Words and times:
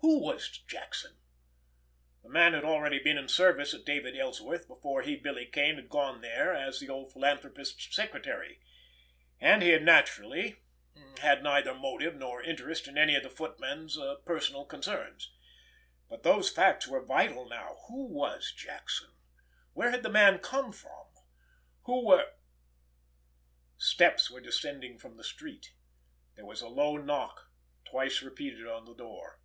Who 0.00 0.20
was 0.22 0.48
Jackson? 0.68 1.18
The 2.22 2.28
man 2.28 2.52
had 2.52 2.62
already 2.64 3.00
been 3.00 3.18
in 3.18 3.26
service 3.28 3.74
at 3.74 3.84
David 3.84 4.16
Ellsworth's 4.16 4.64
before 4.66 5.02
he, 5.02 5.16
Billy 5.16 5.46
Kane, 5.46 5.74
had 5.74 5.88
gone 5.88 6.20
there 6.20 6.54
as 6.54 6.78
the 6.78 6.88
old 6.88 7.12
philanthropist's 7.12 7.92
secretary, 7.94 8.60
and 9.40 9.62
he 9.62 9.70
had 9.70 9.82
naturally 9.82 10.60
had 11.20 11.42
neither 11.42 11.74
motive 11.74 12.14
nor 12.14 12.40
interest 12.40 12.84
then 12.84 12.96
in 12.96 13.02
any 13.02 13.16
of 13.16 13.24
the 13.24 13.30
footman's 13.30 13.98
personal 14.24 14.64
concerns. 14.64 15.32
But 16.08 16.22
those 16.22 16.50
facts 16.52 16.86
were 16.86 17.04
vital 17.04 17.48
now. 17.48 17.78
Who 17.88 18.06
was 18.06 18.52
Jackson? 18.56 19.10
Where 19.72 19.90
had 19.90 20.04
the 20.04 20.08
man 20.08 20.38
come 20.38 20.70
from? 20.70 21.08
Who 21.82 22.06
were—— 22.06 22.30
Footsteps 23.74 24.30
were 24.30 24.40
descending 24.40 24.98
from 24.98 25.16
the 25.16 25.24
street. 25.24 25.72
There 26.36 26.46
was 26.46 26.62
a 26.62 26.68
low 26.68 26.96
knock, 26.96 27.50
twice 27.84 28.22
repeated 28.22 28.68
on 28.68 28.84
the 28.84 28.94
door. 28.94 29.40